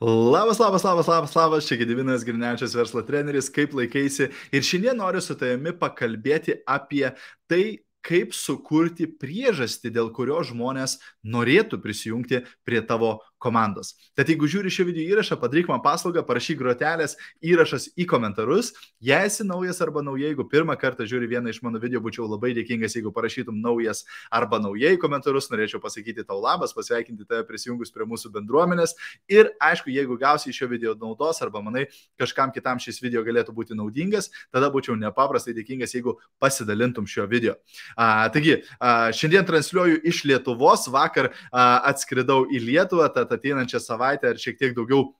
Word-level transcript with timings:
Labas, 0.00 0.58
labas, 0.58 0.84
labas, 0.84 1.06
labas, 1.08 1.34
labas, 1.34 1.66
čia 1.66 1.76
Gedivinas 1.76 2.22
Girnečias 2.22 2.74
verslo 2.74 3.02
treneris, 3.02 3.48
kaip 3.50 3.72
laikaisi. 3.74 4.28
Ir 4.54 4.62
šiandien 4.62 4.94
noriu 4.94 5.18
su 5.18 5.34
tavimi 5.34 5.72
pakalbėti 5.74 6.54
apie 6.70 7.08
tai, 7.50 7.80
kaip 8.06 8.30
sukurti 8.30 9.08
priežastį, 9.10 9.90
dėl 9.96 10.12
kurio 10.14 10.38
žmonės 10.46 11.00
norėtų 11.26 11.80
prisijungti 11.82 12.44
prie 12.62 12.84
tavo 12.86 13.16
komandos. 13.38 13.94
Tad 14.18 14.28
jeigu 14.30 14.48
žiūri 14.50 14.70
šį 14.72 14.86
video 14.90 15.04
įrašą, 15.14 15.38
padaryk 15.40 15.68
man 15.70 15.82
paslaugą, 15.84 16.24
parašyk 16.26 16.58
grotelės 16.60 17.16
įrašas 17.44 17.88
į 17.98 18.06
komentarus. 18.10 18.72
Jei 19.04 19.28
esi 19.28 19.46
naujas 19.46 19.80
arba 19.84 20.02
nauja, 20.02 20.28
jeigu 20.32 20.46
pirmą 20.50 20.74
kartą 20.80 21.06
žiūri 21.08 21.30
vieną 21.30 21.52
iš 21.52 21.60
mano 21.62 21.80
video, 21.82 22.02
būčiau 22.02 22.26
labai 22.26 22.50
dėkingas, 22.56 22.96
jeigu 22.98 23.12
parašytum 23.14 23.60
naujas 23.62 24.04
arba 24.34 24.58
naujai 24.62 24.96
komentarus, 25.00 25.50
norėčiau 25.52 25.80
pasakyti 25.82 26.26
tau 26.26 26.40
labas, 26.42 26.74
pasveikinti 26.76 27.26
tave 27.28 27.46
prisijungus 27.48 27.94
prie 27.94 28.08
mūsų 28.10 28.32
bendruomenės. 28.34 28.96
Ir 29.30 29.52
aišku, 29.62 29.92
jeigu 29.94 30.18
gausi 30.18 30.54
šio 30.54 30.70
video 30.70 30.96
naudos 30.98 31.42
arba 31.44 31.62
manai, 31.62 31.86
kažkam 32.18 32.52
kitam 32.54 32.82
šis 32.82 32.98
video 33.04 33.22
galėtų 33.26 33.54
būti 33.54 33.78
naudingas, 33.78 34.32
tada 34.54 34.72
būčiau 34.74 34.98
nepaprastai 34.98 35.54
dėkingas, 35.56 35.94
jeigu 35.94 36.18
pasidalintum 36.42 37.06
šio 37.06 37.28
video. 37.30 37.54
A, 37.94 38.26
taigi, 38.34 38.58
a, 38.80 39.12
šiandien 39.14 39.46
transliuoju 39.46 40.02
iš 40.08 40.24
Lietuvos, 40.28 40.88
vakar 40.92 41.30
a, 41.30 41.68
atskridau 41.92 42.42
į 42.50 42.62
Lietuvą, 42.66 43.08
tad 43.14 43.27
kad 43.28 43.38
ateinančią 43.38 43.80
savaitę 43.84 44.32
ar 44.32 44.40
šiek 44.40 44.58
tiek 44.58 44.76
daugiau 44.76 45.10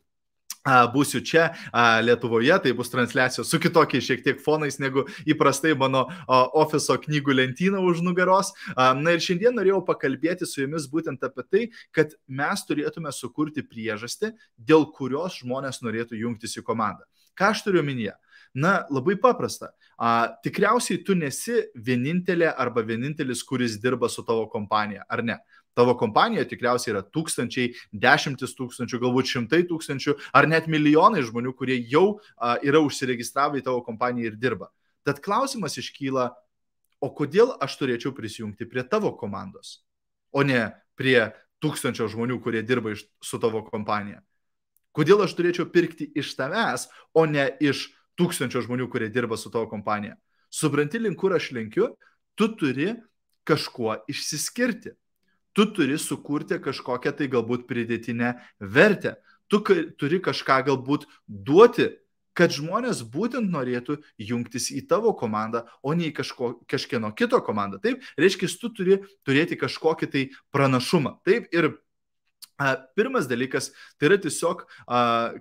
būsiu 0.92 1.20
čia 1.24 1.48
Lietuvoje, 2.02 2.52
tai 2.62 2.72
bus 2.76 2.90
transliacijos 2.90 3.48
su 3.48 3.60
kitokiais 3.60 4.04
šiek 4.04 4.24
tiek 4.24 4.40
fonais 4.42 4.78
negu 4.78 5.06
įprastai 5.26 5.74
mano 5.78 6.06
ofiso 6.28 6.98
knygų 6.98 7.36
lentyna 7.36 7.80
už 7.80 8.02
nugaros. 8.02 8.52
Na 8.76 9.14
ir 9.14 9.20
šiandien 9.20 9.56
norėjau 9.56 9.84
pakalbėti 9.86 10.46
su 10.46 10.62
jumis 10.62 10.88
būtent 10.90 11.22
apie 11.24 11.44
tai, 11.48 11.64
kad 11.92 12.12
mes 12.26 12.64
turėtume 12.68 13.12
sukurti 13.12 13.62
priežastį, 13.62 14.34
dėl 14.58 14.90
kurios 14.92 15.40
žmonės 15.42 15.82
norėtų 15.82 16.18
jungtis 16.20 16.58
į 16.58 16.66
komandą. 16.66 17.06
Ką 17.38 17.52
aš 17.54 17.62
turiu 17.62 17.84
omenyje? 17.84 18.16
Na, 18.54 18.86
labai 18.90 19.14
paprasta. 19.20 19.70
A, 19.98 20.34
tikriausiai 20.42 21.02
tu 21.04 21.14
nesi 21.14 21.60
vienintelė 21.74 22.48
arba 22.50 22.82
vienintelis, 22.86 23.44
kuris 23.46 23.76
dirba 23.78 24.08
su 24.08 24.24
tavo 24.26 24.48
kompanija, 24.50 25.04
ar 25.08 25.22
ne? 25.22 25.36
Tavo 25.78 25.94
kompanijoje 25.94 26.48
tikriausiai 26.50 26.96
yra 26.96 27.04
tūkstančiai, 27.06 27.70
dešimtis 27.94 28.56
tūkstančių, 28.58 28.98
galbūt 29.04 29.30
šimtai 29.30 29.62
tūkstančių 29.68 30.16
ar 30.34 30.48
net 30.50 30.66
milijonai 30.66 31.22
žmonių, 31.22 31.52
kurie 31.54 31.76
jau 31.86 32.18
a, 32.34 32.56
yra 32.66 32.82
užsiregistravę 32.82 33.60
į 33.60 33.66
tavo 33.68 33.84
kompaniją 33.86 34.32
ir 34.32 34.40
dirba. 34.42 34.72
Tad 35.06 35.22
klausimas 35.22 35.78
iškyla, 35.78 36.32
o 36.98 37.12
kodėl 37.14 37.54
aš 37.62 37.78
turėčiau 37.78 38.10
prisijungti 38.16 38.66
prie 38.66 38.82
tavo 38.82 39.14
komandos, 39.14 39.84
o 40.34 40.42
ne 40.42 40.72
prie 40.98 41.30
tūkstančio 41.62 42.10
žmonių, 42.10 42.40
kurie 42.42 42.64
dirba 42.66 42.96
iš, 42.96 43.06
su 43.22 43.38
tavo 43.38 43.62
kompanija? 43.70 44.18
Kodėl 44.98 45.22
aš 45.22 45.38
turėčiau 45.38 45.68
pirkti 45.70 46.08
iš 46.18 46.34
tavęs, 46.38 46.88
o 47.14 47.22
ne 47.30 47.46
iš 47.62 47.86
tūkstančio 48.18 48.64
žmonių, 48.66 48.88
kurie 48.90 49.12
dirba 49.14 49.38
su 49.38 49.52
tavo 49.54 49.70
kompanija? 49.70 50.18
Supranti, 50.50 50.98
link 50.98 51.20
kur 51.20 51.36
aš 51.36 51.52
linkiu, 51.54 51.92
tu 52.34 52.50
turi 52.58 52.96
kažkuo 53.46 54.00
išsiskirti 54.10 54.98
tu 55.58 55.66
turi 55.74 55.98
sukurti 55.98 56.60
kažkokią 56.62 57.10
tai 57.18 57.26
galbūt 57.26 57.64
pridėtinę 57.66 58.36
vertę. 58.62 59.16
Tu 59.50 59.58
turi 59.98 60.20
kažką 60.22 60.60
galbūt 60.68 61.08
duoti, 61.26 61.88
kad 62.38 62.54
žmonės 62.54 63.00
būtent 63.02 63.50
norėtų 63.50 63.96
jungtis 64.22 64.68
į 64.70 64.84
tavo 64.86 65.10
komandą, 65.18 65.64
o 65.82 65.96
ne 65.98 66.12
į 66.12 66.14
kažko, 66.20 66.52
kažkieno 66.70 67.10
kito 67.18 67.40
komandą. 67.42 67.80
Taip, 67.82 68.06
reiškia, 68.20 68.46
tu 68.60 68.70
turi 68.70 69.00
turėti 69.26 69.58
kažkokį 69.58 70.10
tai 70.12 70.24
pranašumą. 70.54 71.16
Taip, 71.26 71.50
ir 71.50 71.72
pirmas 72.94 73.26
dalykas, 73.26 73.72
tai 73.98 74.12
yra 74.12 74.22
tiesiog, 74.22 74.62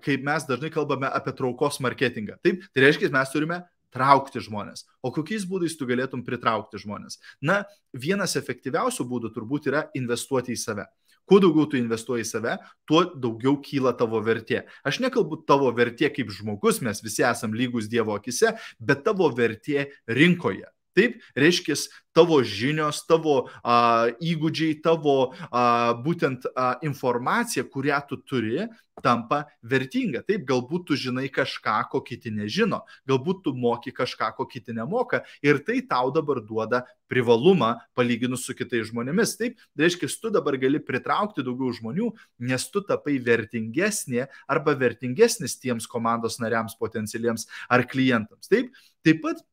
kaip 0.01 0.25
mes 0.25 0.49
dažnai 0.49 0.73
kalbame 0.73 1.13
apie 1.13 1.35
traukos 1.37 1.77
marketingą. 1.85 2.39
Taip, 2.41 2.65
tai 2.73 2.87
reiškia, 2.87 3.13
mes 3.13 3.33
turime 3.35 3.61
traukti 3.93 4.41
žmonės. 4.43 4.85
O 5.01 5.11
kokiais 5.15 5.45
būdais 5.47 5.77
tu 5.77 5.87
galėtum 5.89 6.23
pritraukti 6.27 6.81
žmonės? 6.81 7.19
Na, 7.41 7.63
vienas 7.93 8.37
efektyviausių 8.39 9.07
būdų 9.07 9.33
turbūt 9.35 9.69
yra 9.71 9.87
investuoti 9.97 10.55
į 10.55 10.61
save. 10.61 10.87
Kuo 11.27 11.41
daugiau 11.43 11.67
tu 11.67 11.75
investuoji 11.75 12.23
į 12.23 12.27
save, 12.29 12.53
tuo 12.87 13.01
daugiau 13.11 13.57
kyla 13.59 13.91
tavo 13.99 14.21
vertė. 14.23 14.61
Aš 14.87 15.01
nekalbu 15.03 15.41
tavo 15.49 15.67
vertė 15.75 16.07
kaip 16.15 16.31
žmogus, 16.31 16.79
mes 16.79 17.03
visi 17.03 17.25
esame 17.27 17.59
lygus 17.59 17.89
Dievo 17.91 18.15
akise, 18.15 18.53
bet 18.79 19.03
tavo 19.03 19.27
vertė 19.35 19.89
rinkoje. 20.07 20.69
Taip, 20.97 21.19
reiškia, 21.37 21.77
tavo 22.17 22.39
žinios, 22.41 23.03
tavo 23.05 23.37
a, 23.61 24.09
įgūdžiai, 24.17 24.79
tavo 24.81 25.17
a, 25.29 25.93
būtent 26.01 26.49
a, 26.49 26.71
informacija, 26.87 27.65
kurią 27.69 27.99
tu 28.09 28.17
turi, 28.25 28.65
tampa 29.03 29.43
vertinga. 29.61 30.23
Taip, 30.25 30.45
galbūt 30.49 30.87
tu 30.89 30.97
žinai 30.97 31.27
kažką, 31.33 31.75
ko 31.91 32.01
kiti 32.05 32.31
nežino, 32.33 32.81
galbūt 33.09 33.43
tu 33.45 33.53
moki 33.53 33.93
kažką, 33.95 34.31
ko 34.37 34.47
kiti 34.49 34.73
nemoka 34.73 35.23
ir 35.45 35.61
tai 35.65 35.83
tau 35.85 36.09
dabar 36.13 36.41
duoda 36.41 36.83
privalumą 37.11 37.75
palyginus 37.97 38.47
su 38.47 38.55
kitais 38.57 38.89
žmonėmis. 38.89 39.35
Taip, 39.39 39.61
reiškia, 39.79 40.09
tu 40.21 40.31
dabar 40.33 40.57
gali 40.61 40.81
pritraukti 40.83 41.45
daugiau 41.45 41.69
žmonių, 41.75 42.09
nes 42.49 42.65
tu 42.73 42.81
tapai 42.81 43.19
vertingesnė 43.23 44.25
arba 44.49 44.73
vertingesnis 44.79 45.59
tiems 45.61 45.85
komandos 45.89 46.41
nariams 46.41 46.77
potencialiems 46.79 47.47
ar 47.69 47.85
klientams. 47.85 48.49
Taip, 48.49 48.73
taip 49.05 49.21
pat 49.21 49.45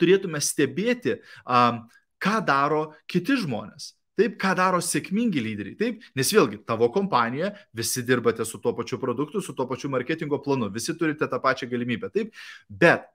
turėtume 0.00 0.40
stebėti, 0.42 1.18
ką 1.44 2.38
daro 2.46 2.86
kiti 3.10 3.36
žmonės. 3.42 3.92
Taip, 4.14 4.36
ką 4.38 4.52
daro 4.54 4.78
sėkmingi 4.78 5.42
lyderiai. 5.42 5.74
Taip, 5.78 6.04
nes 6.14 6.28
vėlgi, 6.30 6.60
tavo 6.68 6.86
kompanijoje 6.94 7.50
visi 7.74 8.04
dirbate 8.06 8.46
su 8.46 8.60
tuo 8.62 8.70
pačiu 8.78 9.00
produktu, 9.02 9.42
su 9.42 9.56
tuo 9.58 9.66
pačiu 9.66 9.90
marketingo 9.90 10.38
planu, 10.42 10.68
visi 10.70 10.94
turite 10.94 11.26
tą 11.26 11.40
pačią 11.42 11.66
galimybę. 11.72 12.12
Taip, 12.14 12.30
bet 12.70 13.08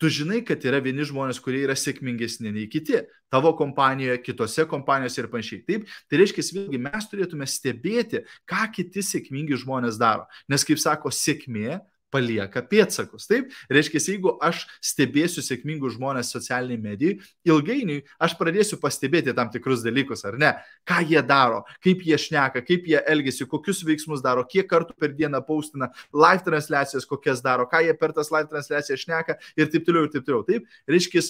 tu 0.00 0.08
žinai, 0.08 0.40
kad 0.48 0.64
yra 0.64 0.80
vieni 0.80 1.04
žmonės, 1.04 1.42
kurie 1.44 1.60
yra 1.66 1.76
sėkmingesni 1.76 2.54
nei 2.54 2.70
kiti. 2.72 3.02
Tavo 3.28 3.52
kompanijoje, 3.58 4.22
kitose 4.24 4.64
kompanijose 4.70 5.20
ir 5.20 5.28
panašiai. 5.28 5.60
Taip, 5.68 5.92
tai 6.08 6.22
reiškia, 6.22 6.46
vėlgi 6.56 6.80
mes 6.88 7.10
turėtume 7.12 7.44
stebėti, 7.44 8.24
ką 8.48 8.64
kiti 8.78 9.04
sėkmingi 9.04 9.60
žmonės 9.60 10.00
daro. 10.00 10.24
Nes, 10.48 10.64
kaip 10.64 10.80
sako, 10.80 11.12
sėkmė 11.12 11.82
palieka 12.12 12.62
pėtsakus. 12.66 13.28
Taip, 13.30 13.52
reiškia, 13.72 14.02
jeigu 14.12 14.34
aš 14.42 14.64
stebėsiu 14.84 15.44
sėkmingus 15.44 15.96
žmonės 15.96 16.32
socialiniai 16.34 16.80
medijai, 16.82 17.18
ilgainiui 17.48 18.00
aš 18.22 18.34
pradėsiu 18.40 18.80
pastebėti 18.82 19.34
tam 19.36 19.52
tikrus 19.52 19.84
dalykus, 19.86 20.24
ar 20.28 20.38
ne? 20.40 20.52
Ką 20.88 21.02
jie 21.06 21.22
daro, 21.26 21.62
kaip 21.84 22.02
jie 22.06 22.18
šneka, 22.20 22.64
kaip 22.66 22.88
jie 22.90 23.00
elgesi, 23.10 23.48
kokius 23.50 23.84
veiksmus 23.86 24.24
daro, 24.24 24.44
kiek 24.48 24.68
kartų 24.70 24.96
per 24.98 25.14
dieną 25.16 25.42
paustina, 25.46 25.90
live 26.14 26.44
transliacijas 26.46 27.08
kokias 27.08 27.44
daro, 27.44 27.68
ką 27.70 27.84
jie 27.86 27.96
per 27.98 28.14
tas 28.16 28.32
live 28.34 28.50
transliacijas 28.50 29.06
šneka 29.06 29.38
ir 29.56 29.70
taip 29.72 29.86
toliau, 29.86 30.06
ir 30.06 30.14
taip 30.14 30.26
toliau. 30.26 30.44
Taip, 30.46 30.68
reiškia, 30.90 31.24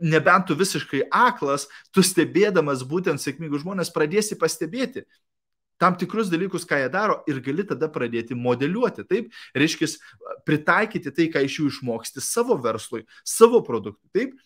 nebent 0.00 0.46
tu 0.48 0.56
visiškai 0.56 1.04
aklas, 1.12 1.66
tu 1.92 2.02
stebėdamas 2.04 2.84
būtent 2.88 3.20
sėkmingus 3.20 3.62
žmonės 3.64 3.92
pradėsi 3.92 4.38
pastebėti, 4.40 5.04
tam 5.80 5.96
tikrus 5.96 6.28
dalykus, 6.28 6.66
ką 6.68 6.82
jie 6.82 6.90
daro 6.92 7.20
ir 7.30 7.40
gali 7.44 7.64
tada 7.66 7.88
pradėti 7.92 8.36
modeliuoti. 8.36 9.06
Taip, 9.08 9.32
reiškia, 9.56 9.88
pritaikyti 10.48 11.12
tai, 11.16 11.28
ką 11.32 11.42
iš 11.46 11.58
jų 11.60 11.68
išmoksti 11.72 12.22
savo 12.24 12.58
verslui, 12.60 13.06
savo 13.24 13.62
produktui. 13.64 14.10
Taip, 14.12 14.36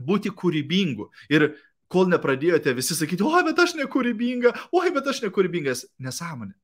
būti 0.00 0.32
kūrybingu. 0.36 1.08
Ir 1.32 1.52
kol 1.90 2.10
nepradėjote 2.12 2.74
visi 2.76 2.96
sakyti, 2.96 3.24
oi, 3.26 3.44
bet 3.48 3.60
aš 3.64 3.76
nekūrybinga, 3.80 4.52
oi, 4.76 4.88
bet 4.94 5.08
aš 5.10 5.24
nekūrybingas, 5.26 5.86
nesąmonė. 6.02 6.54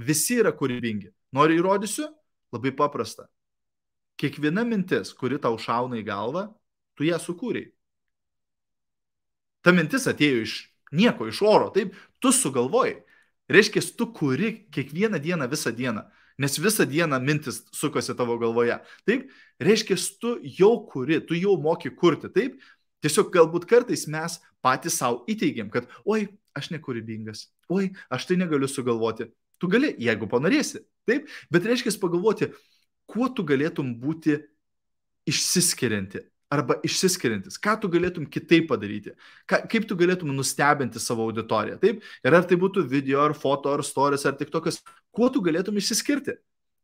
Visi 0.00 0.40
yra 0.40 0.52
kūrybingi. 0.56 1.12
Noriu 1.36 1.60
įrodysiu? 1.60 2.08
Labai 2.50 2.72
paprasta. 2.74 3.28
Kiekviena 4.20 4.64
mintis, 4.66 5.14
kuri 5.16 5.38
tau 5.40 5.54
šauna 5.60 6.00
į 6.00 6.06
galvą, 6.08 6.48
tu 6.98 7.06
ją 7.06 7.20
sukūrėjai. 7.22 7.70
Ta 9.64 9.72
mintis 9.76 10.08
atėjo 10.08 10.42
iš 10.42 10.56
nieko, 10.96 11.28
iš 11.28 11.42
oro, 11.46 11.68
taip, 11.72 11.94
tu 12.18 12.32
sugalvojai. 12.32 12.98
Reiškia, 13.50 13.82
tu 13.98 14.06
kuri 14.14 14.66
kiekvieną 14.70 15.18
dieną, 15.18 15.48
visą 15.50 15.72
dieną, 15.74 16.04
nes 16.38 16.58
visą 16.58 16.86
dieną 16.86 17.18
mintis 17.20 17.64
sukasi 17.74 18.14
tavo 18.14 18.38
galvoje. 18.38 18.78
Taip, 19.06 19.30
reiškia, 19.58 19.96
tu 20.20 20.36
jau 20.58 20.86
kuri, 20.86 21.20
tu 21.26 21.34
jau 21.34 21.56
moki 21.58 21.90
kurti. 21.90 22.30
Taip, 22.30 22.60
tiesiog 23.02 23.32
galbūt 23.34 23.66
kartais 23.66 24.06
mes 24.06 24.38
patys 24.62 25.00
savo 25.02 25.24
įteigiam, 25.26 25.70
kad, 25.72 25.90
oi, 26.06 26.28
aš 26.54 26.70
nekūrybingas, 26.70 27.48
oi, 27.72 27.90
aš 28.10 28.30
tai 28.30 28.38
negaliu 28.38 28.70
sugalvoti. 28.70 29.30
Tu 29.60 29.68
gali, 29.68 29.92
jeigu 29.98 30.30
panorėsi. 30.30 30.84
Taip, 31.08 31.26
bet 31.50 31.66
reiškia 31.66 31.92
pagalvoti, 32.00 32.52
kuo 33.10 33.28
tu 33.34 33.42
galėtum 33.44 33.96
būti 33.98 34.38
išsiskirianti 35.28 36.22
arba 36.50 36.76
išsiskiriantis, 36.86 37.58
ką 37.62 37.76
tu 37.80 37.90
galėtum 37.92 38.26
kitaip 38.26 38.66
padaryti, 38.70 39.14
ką, 39.48 39.62
kaip 39.70 39.86
tu 39.88 39.96
galėtum 39.98 40.32
nustebinti 40.34 41.02
savo 41.02 41.28
auditoriją. 41.28 41.78
Taip, 41.82 42.02
ir 42.26 42.36
ar 42.36 42.46
tai 42.48 42.58
būtų 42.60 42.84
video, 42.90 43.22
ar 43.22 43.36
foto, 43.38 43.72
ar 43.76 43.84
stories, 43.86 44.26
ar 44.26 44.34
tik 44.38 44.50
tokias, 44.50 44.82
kuo 45.14 45.30
tu 45.30 45.42
galėtum 45.46 45.78
išsiskirti, 45.78 46.36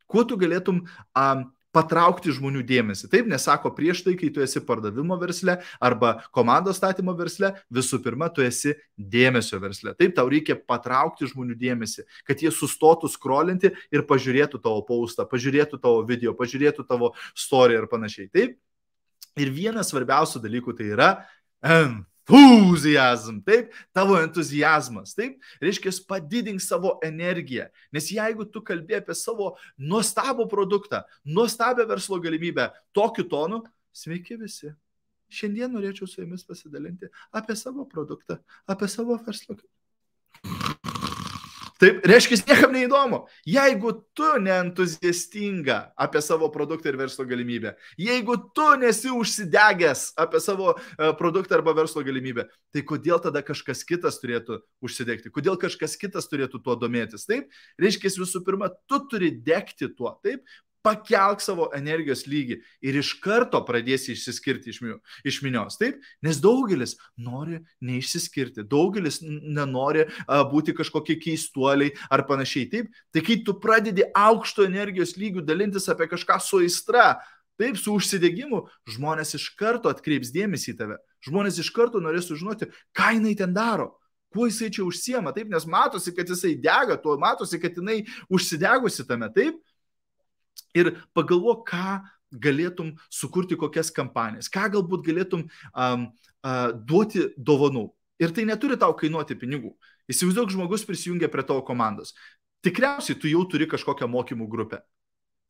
kuo 0.07 0.23
tu 0.29 0.39
galėtum 0.39 0.85
um, 0.87 1.47
patraukti 1.77 2.33
žmonių 2.33 2.63
dėmesį. 2.67 3.09
Taip, 3.13 3.27
nesako 3.29 3.73
prieš 3.77 4.03
tai, 4.07 4.15
kai 4.17 4.31
tu 4.33 4.43
esi 4.45 4.63
pardavimo 4.65 5.19
versle 5.21 5.59
arba 5.83 6.15
komandos 6.35 6.79
statymo 6.81 7.13
versle, 7.19 7.53
visų 7.75 8.01
pirma, 8.05 8.31
tu 8.33 8.45
esi 8.45 8.73
dėmesio 8.97 9.61
versle. 9.63 9.93
Taip, 9.99 10.15
tau 10.17 10.31
reikia 10.33 10.57
patraukti 10.57 11.29
žmonių 11.33 11.59
dėmesį, 11.61 12.07
kad 12.29 12.45
jie 12.45 12.53
sustotų 12.55 13.11
skrolinti 13.13 13.75
ir 13.93 14.07
pažiūrėtų 14.09 14.63
tavo 14.63 14.87
paustą, 14.89 15.29
pažiūrėtų 15.29 15.83
tavo 15.83 16.07
video, 16.09 16.33
pažiūrėtų 16.39 16.87
tavo 16.89 17.13
story 17.35 17.77
ir 17.77 17.91
panašiai. 17.93 18.31
Taip. 18.33 18.57
Ir 19.37 19.51
vienas 19.53 19.91
svarbiausių 19.93 20.41
dalykų 20.45 20.77
tai 20.77 20.93
yra 20.95 21.11
enthusiasm, 22.27 23.41
taip, 23.47 23.71
tavo 23.95 24.17
entuzijazmas, 24.19 25.15
taip, 25.15 25.39
reiškia, 25.63 25.93
padidink 26.09 26.61
savo 26.61 26.97
energiją, 27.05 27.69
nes 27.95 28.11
jeigu 28.11 28.47
tu 28.51 28.63
kalbė 28.67 28.99
apie 28.99 29.15
savo 29.15 29.55
nuostabų 29.79 30.49
produktą, 30.51 31.05
nuostabią 31.25 31.87
verslo 31.87 32.19
galimybę 32.23 32.71
tokiu 32.97 33.29
tonu, 33.31 33.63
sveiki 33.95 34.41
visi. 34.41 34.73
Šiandien 35.31 35.73
norėčiau 35.75 36.07
su 36.07 36.21
jumis 36.23 36.45
pasidalinti 36.47 37.09
apie 37.35 37.57
savo 37.59 37.87
produktą, 37.91 38.39
apie 38.67 38.87
savo 38.91 39.17
verslą. 39.27 39.59
Taip, 41.77 41.99
reiškia, 42.09 42.39
niekam 42.49 42.73
neįdomu. 42.73 43.19
Jeigu 43.45 43.91
tu 44.17 44.29
neentuziastinga 44.41 45.79
apie 46.01 46.23
savo 46.25 46.49
produktą 46.53 46.89
ir 46.89 46.97
verslo 46.97 47.27
galimybę, 47.29 47.75
jeigu 48.01 48.39
tu 48.57 48.69
nesi 48.81 49.13
užsidegęs 49.13 50.07
apie 50.25 50.41
savo 50.41 50.73
e, 50.73 51.11
produktą 51.19 51.59
arba 51.59 51.75
verslo 51.77 52.01
galimybę, 52.07 52.47
tai 52.73 52.85
kodėl 52.87 53.21
tada 53.21 53.45
kažkas 53.45 53.85
kitas 53.85 54.17
turėtų 54.23 54.63
užsidegti? 54.81 55.33
Kodėl 55.35 55.61
kažkas 55.61 55.99
kitas 56.01 56.31
turėtų 56.33 56.63
tuo 56.65 56.79
domėtis? 56.81 57.29
Taip, 57.29 57.53
reiškia, 57.81 58.15
visų 58.25 58.41
pirma, 58.47 58.71
tu 58.89 59.03
turi 59.11 59.35
degti 59.37 59.91
tuo. 59.93 60.15
Taip, 60.25 60.49
pakelk 60.87 61.43
savo 61.43 61.67
energijos 61.75 62.25
lygį 62.31 62.61
ir 62.87 62.99
iš 63.01 63.13
karto 63.23 63.59
pradėsi 63.67 64.15
išsiskirti 64.15 64.71
iš, 64.71 64.81
minios, 64.85 65.17
iš 65.27 65.41
minios. 65.43 65.79
Taip, 65.81 65.99
nes 66.25 66.39
daugelis 66.43 66.95
nori 67.19 67.61
neišsiskirti, 67.85 68.67
daugelis 68.71 69.19
nenori 69.23 70.07
a, 70.07 70.43
būti 70.47 70.77
kažkokie 70.77 71.19
keistuoliai 71.23 71.95
ar 72.13 72.25
panašiai. 72.29 72.71
Taip, 72.73 72.95
tai 73.15 73.25
kai 73.27 73.41
tu 73.47 73.57
pradedi 73.63 74.07
aukšto 74.15 74.69
energijos 74.69 75.17
lygių 75.19 75.45
dalintis 75.47 75.91
apie 75.93 76.09
kažką 76.13 76.39
su 76.45 76.63
aistra, 76.63 77.17
taip, 77.61 77.79
su 77.81 77.95
užsidegimu, 77.97 78.67
žmonės 78.95 79.35
iš 79.39 79.51
karto 79.59 79.91
atkreips 79.93 80.33
dėmesį 80.35 80.75
į 80.75 80.81
tave. 80.81 80.99
Žmonės 81.27 81.59
iš 81.63 81.73
karto 81.75 82.03
norės 82.05 82.29
sužinoti, 82.31 82.71
ką 82.97 83.17
jinai 83.17 83.35
ten 83.39 83.57
daro 83.57 83.97
kuo 84.37 84.47
jisai 84.51 84.69
čia 84.73 84.85
užsiema, 84.85 85.33
taip, 85.33 85.49
nes 85.49 85.65
matosi, 85.71 86.13
kad 86.15 86.29
jisai 86.29 86.55
dega, 86.61 86.99
tuo 87.01 87.17
matosi, 87.21 87.61
kad 87.63 87.77
jinai 87.79 88.03
užsidegusi 88.33 89.07
tame, 89.09 89.31
taip, 89.33 89.57
ir 90.77 90.95
pagalvok, 91.17 91.67
ką 91.71 91.99
galėtum 92.33 92.95
sukurti 93.13 93.59
kokias 93.59 93.93
kampanijas, 93.95 94.51
ką 94.53 94.69
galbūt 94.75 95.07
galėtum 95.07 95.47
um, 95.73 96.09
uh, 96.43 96.73
duoti 96.75 97.31
dovanų. 97.37 97.89
Ir 98.23 98.33
tai 98.33 98.47
neturi 98.49 98.79
tau 98.81 98.95
kainuoti 98.97 99.37
pinigų. 99.37 99.75
Įsivaizduok, 100.09 100.53
žmogus 100.55 100.87
prisijungia 100.89 101.29
prie 101.29 101.45
tavo 101.45 101.63
komandos. 101.67 102.15
Tikriausiai 102.65 103.19
tu 103.21 103.29
jau 103.29 103.43
turi 103.51 103.69
kažkokią 103.69 104.09
mokymų 104.09 104.47
grupę. 104.51 104.81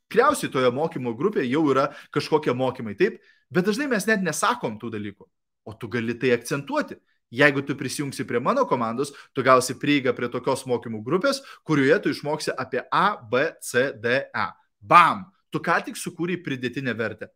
Tikriausiai 0.07 0.51
toje 0.53 0.71
mokymo 0.75 1.13
grupėje 1.19 1.51
jau 1.51 1.65
yra 1.71 1.89
kažkokie 2.15 2.55
mokymai, 2.55 2.95
taip, 2.99 3.19
bet 3.51 3.67
dažnai 3.67 3.89
mes 3.91 4.07
net 4.07 4.23
nesakom 4.23 4.77
tų 4.79 4.93
dalykų, 4.95 5.27
o 5.67 5.75
tu 5.75 5.91
gali 5.91 6.15
tai 6.19 6.35
akcentuoti. 6.37 6.99
Jeigu 7.35 7.65
tu 7.67 7.75
prisijungsi 7.75 8.23
prie 8.27 8.39
mano 8.39 8.63
komandos, 8.71 9.11
tu 9.35 9.43
gausi 9.43 9.75
prieigą 9.75 10.13
prie 10.15 10.29
tokios 10.31 10.63
mokymų 10.71 11.01
grupės, 11.03 11.41
kurioje 11.67 11.99
tu 12.05 12.13
išmoksi 12.15 12.55
apie 12.55 12.85
A, 12.87 13.17
B, 13.19 13.49
C, 13.59 13.91
D, 13.99 14.21
E. 14.31 14.47
Bam! 14.81 15.27
Tu 15.55 15.61
ką 15.63 15.79
tik 15.87 15.99
sukūrei 15.99 16.37
pridėtinę 16.43 16.93
vertę. 16.99 17.31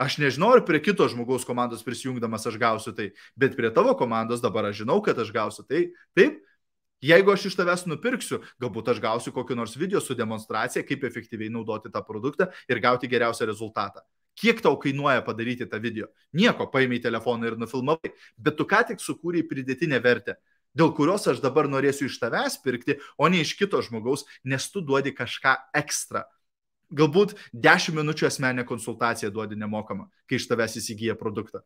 Aš 0.00 0.18
nežinau, 0.20 0.50
ar 0.52 0.62
prie 0.68 0.78
kito 0.84 1.06
žmogaus 1.08 1.46
komandos 1.48 1.82
prisijungdamas 1.84 2.44
aš 2.48 2.58
gausiu 2.60 2.92
tai, 2.96 3.10
bet 3.36 3.56
prie 3.56 3.70
tavo 3.72 3.94
komandos 3.96 4.42
dabar 4.44 4.68
aš 4.68 4.82
žinau, 4.82 5.00
kad 5.04 5.18
aš 5.18 5.32
gausiu 5.32 5.64
tai. 5.64 5.86
Taip, 6.16 6.42
jeigu 7.04 7.32
aš 7.32 7.48
iš 7.50 7.56
tavęs 7.56 7.86
nupirksiu, 7.88 8.42
galbūt 8.60 8.92
aš 8.92 9.00
gausiu 9.04 9.32
kokį 9.36 9.56
nors 9.56 9.76
video 9.76 10.02
su 10.04 10.16
demonstracija, 10.16 10.84
kaip 10.84 11.06
efektyviai 11.08 11.52
naudoti 11.52 11.92
tą 11.92 12.04
produktą 12.04 12.50
ir 12.68 12.82
gauti 12.84 13.08
geriausią 13.08 13.48
rezultatą. 13.48 14.04
Kiek 14.36 14.60
tau 14.60 14.76
kainuoja 14.76 15.24
padaryti 15.24 15.64
tą 15.64 15.80
video? 15.80 16.10
Nieko, 16.36 16.68
paėmė 16.68 17.00
telefoną 17.00 17.48
ir 17.48 17.56
nufilmavai, 17.56 18.12
bet 18.36 18.60
tu 18.60 18.68
ką 18.68 18.82
tik 18.92 19.00
sukūrei 19.00 19.46
pridėtinę 19.48 20.00
vertę 20.04 20.36
dėl 20.76 20.92
kurios 20.92 21.24
aš 21.30 21.40
dabar 21.40 21.70
norėsiu 21.72 22.10
iš 22.10 22.18
tavęs 22.20 22.58
pirkti, 22.60 22.98
o 23.16 23.28
ne 23.32 23.40
iš 23.40 23.54
kito 23.58 23.80
žmogaus, 23.80 24.26
nes 24.44 24.68
tu 24.68 24.82
duodi 24.84 25.14
kažką 25.16 25.56
ekstra. 25.80 26.26
Galbūt 26.96 27.34
10 27.52 27.96
minučių 27.96 28.28
asmenę 28.30 28.64
konsultaciją 28.68 29.32
duodi 29.34 29.58
nemokamą, 29.60 30.08
kai 30.28 30.40
iš 30.40 30.48
tavęs 30.50 30.78
įsigyja 30.80 31.16
produktą. 31.20 31.60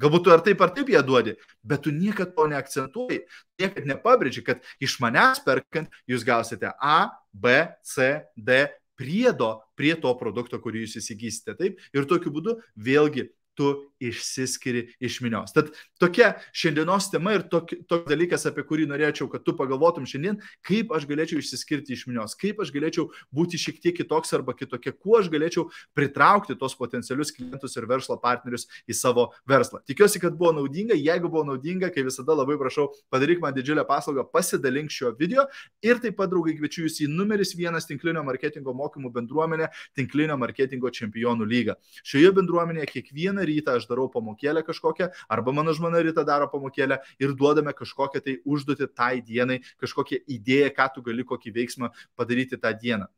Galbūt 0.00 0.24
tu 0.26 0.32
ar 0.34 0.42
taip 0.42 0.62
ar 0.64 0.72
taip 0.74 0.88
ją 0.90 1.04
duodi, 1.06 1.36
bet 1.62 1.84
tu 1.84 1.92
niekada 1.94 2.32
to 2.34 2.48
neakcentuoji, 2.50 3.20
niekada 3.60 3.92
nepabrėži, 3.92 4.42
kad 4.46 4.64
iš 4.82 4.96
manęs 5.02 5.42
perkant 5.44 5.92
jūs 6.10 6.26
gausite 6.26 6.72
A, 6.82 7.12
B, 7.30 7.60
C, 7.86 8.24
D 8.34 8.64
priedo 8.98 9.60
prie 9.78 9.94
to 9.98 10.10
produkto, 10.18 10.58
kurį 10.62 10.84
jūs 10.84 10.98
įsigysite. 11.02 11.54
Taip? 11.58 11.78
Ir 11.94 12.10
tokiu 12.10 12.32
būdu 12.34 12.58
vėlgi 12.74 13.28
tu 13.56 13.70
išsiskiri 14.02 14.84
iš 15.00 15.20
minios. 15.24 15.52
Tad 15.54 15.70
tokia 16.00 16.34
šiandienos 16.52 17.08
tema 17.12 17.34
ir 17.36 17.46
toks 17.50 17.84
tok 17.88 18.08
dalykas, 18.10 18.44
apie 18.48 18.64
kurį 18.66 18.86
norėčiau, 18.90 19.28
kad 19.32 19.44
tu 19.46 19.54
pagalvotum 19.56 20.06
šiandien, 20.08 20.40
kaip 20.66 20.92
aš 20.94 21.06
galėčiau 21.08 21.40
išsiskirti 21.40 21.94
iš 21.94 22.04
minios, 22.10 22.36
kaip 22.38 22.60
aš 22.62 22.72
galėčiau 22.74 23.06
būti 23.34 23.60
šiek 23.60 23.80
tiek 23.82 23.96
kitoks 23.96 24.34
arba 24.36 24.56
kitokia, 24.56 24.92
kuo 24.92 25.18
aš 25.20 25.30
galėčiau 25.32 25.68
pritraukti 25.96 26.56
tos 26.60 26.76
potencialius 26.78 27.32
klientus 27.34 27.76
ir 27.78 27.88
verslo 27.90 28.18
partnerius 28.20 28.66
į 28.90 28.98
savo 28.98 29.30
verslą. 29.48 29.80
Tikiuosi, 29.88 30.20
kad 30.22 30.36
buvo 30.38 30.52
naudinga, 30.58 30.98
jeigu 30.98 31.30
buvo 31.30 31.46
naudinga, 31.52 31.90
kai 31.94 32.04
visada 32.06 32.36
labai 32.36 32.58
prašau, 32.60 32.90
padaryk 33.14 33.42
man 33.44 33.54
didžiulę 33.56 33.86
paslaugą, 33.88 34.26
pasidalink 34.34 34.92
šio 34.92 35.14
video 35.18 35.46
ir 35.84 36.02
taip 36.02 36.18
pat, 36.18 36.32
draugai, 36.32 36.56
kviečiu 36.58 36.86
jūs 36.88 37.00
į 37.04 37.10
numeris 37.12 37.54
vienas 37.56 37.88
tinklinio 37.88 38.24
marketingo 38.26 38.74
mokymų 38.76 39.12
bendruomenę, 39.14 39.70
tinklinio 39.96 40.36
marketingo 40.40 40.90
čempionų 40.94 41.46
lygą. 41.48 41.78
Šioje 42.04 42.32
bendruomenėje 42.36 42.90
kiekvieną 42.90 43.43
rytą 43.48 43.78
aš 43.78 43.88
darau 43.90 44.08
pamokėlę 44.12 44.64
kažkokią, 44.66 45.10
arba 45.28 45.56
mano 45.56 45.74
žmona 45.76 46.02
rytą 46.04 46.24
daro 46.26 46.48
pamokėlę 46.52 47.00
ir 47.22 47.34
duodame 47.38 47.74
kažkokią 47.76 48.24
tai 48.24 48.38
užduotį 48.44 48.90
tai 48.94 49.20
dienai, 49.24 49.60
kažkokią 49.82 50.24
idėją, 50.38 50.72
ką 50.76 50.88
tu 50.94 51.04
gali 51.06 51.26
kokį 51.28 51.54
veiksmą 51.58 51.92
padaryti 52.16 52.60
tą 52.60 52.72
dieną. 52.80 53.10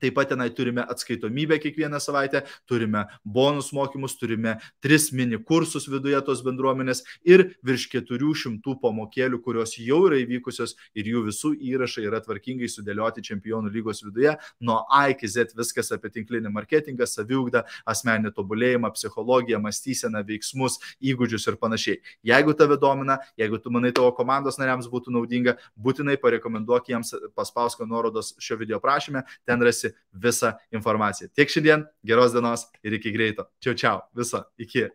Taip 0.00 0.16
pat 0.16 0.30
tenai 0.32 0.48
turime 0.54 0.84
atskaitomybę 0.88 1.58
kiekvieną 1.62 2.00
savaitę, 2.00 2.42
turime 2.66 3.04
bonus 3.24 3.72
mokymus, 3.76 4.16
turime 4.18 4.56
tris 4.80 5.10
mini 5.12 5.38
kursus 5.44 5.88
viduje 5.90 6.20
tos 6.26 6.42
bendruomenės 6.46 7.02
ir 7.26 7.46
virš 7.66 7.88
400 7.94 8.76
pamokėlių, 8.82 9.40
kurios 9.44 9.76
jau 9.78 10.02
yra 10.08 10.20
įvykusios 10.22 10.76
ir 10.94 11.10
jų 11.12 11.24
visų 11.28 11.52
įrašai 11.70 12.06
yra 12.08 12.20
tvarkingai 12.24 12.68
sudėlioti 12.70 13.24
čempionų 13.26 13.72
lygos 13.74 14.04
viduje. 14.04 14.36
Nuo 14.60 14.80
A 14.90 15.06
iki 15.12 15.28
Z 15.28 15.54
viskas 15.58 15.92
apie 15.94 16.10
tinklinį 16.14 16.52
marketingą, 16.54 17.06
saviugdą, 17.08 17.64
asmeninį 17.88 18.32
tobulėjimą, 18.36 18.92
psichologiją, 18.96 19.60
mąstyseną, 19.64 20.22
veiksmus, 20.26 20.78
įgūdžius 21.00 21.48
ir 21.50 21.58
panašiai. 21.60 22.00
Jeigu 22.26 22.54
tave 22.56 22.78
domina, 22.80 23.18
jeigu 23.40 23.60
tu 23.62 23.72
manai 23.74 23.92
tavo 23.96 24.12
komandos 24.16 24.58
nariams 24.60 24.88
būtų 24.90 25.14
naudinga, 25.14 25.56
būtinai 25.76 26.16
parekomenduok 26.20 26.90
jiems 26.92 27.14
paspausk 27.36 27.82
nuorodos 27.86 28.34
šio 28.42 28.58
video 28.60 28.80
prašymę, 28.82 29.24
ten 29.48 29.62
rasi 29.64 29.89
visą 30.12 30.52
informaciją. 30.74 31.30
Tiek 31.36 31.52
šiandien, 31.52 31.84
geros 32.06 32.34
dienos 32.36 32.66
ir 32.82 32.96
iki 32.98 33.12
greito. 33.14 33.48
Čiau, 33.62 33.76
čiau, 33.78 34.02
viso, 34.16 34.44
iki. 34.58 34.88